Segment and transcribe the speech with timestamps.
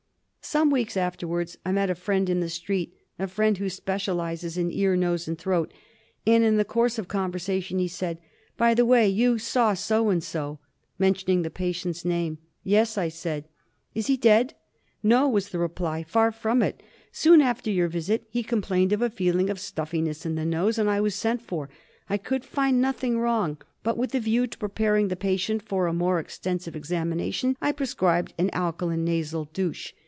[0.43, 4.71] Some weeks afterwards I met a friend in the street— a friend who specialises in
[4.71, 5.71] ear, nose, and throat—
[6.27, 8.19] and in the course of conversation he said,"
[8.57, 10.59] By the way, you saw so and so,"
[10.99, 13.47] mentioning the patient's name." Yes," I said,"
[13.95, 14.55] is he dead?""
[15.13, 16.81] No," was the reply," far from it.
[17.13, 20.89] Soon after your visit he complained of a feeling of stuffiness in the nose, and
[20.89, 21.69] I was sent for.
[22.09, 25.93] I could find nothing wrong; but with the view to preparing the patient for a
[25.93, 29.93] more complete examination I prescribed an alkaline nasal douche.